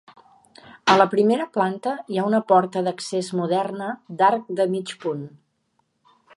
[0.93, 3.93] A la primera planta hi ha una porta d’accés moderna
[4.23, 5.25] d’arc de mig punt.